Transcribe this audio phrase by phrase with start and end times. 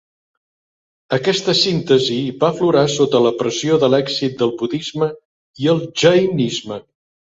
[1.17, 5.11] Aquesta síntesi va aflorar sota la pressió de l'èxit del budisme
[5.65, 6.81] i el jainisme.